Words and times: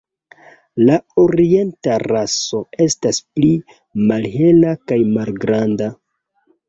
La 0.85 0.95
orienta 1.23 1.97
raso 2.03 2.63
estas 2.87 3.21
pli 3.37 3.53
malhela 4.13 4.73
kaj 4.93 4.99
malgranda. 5.19 5.91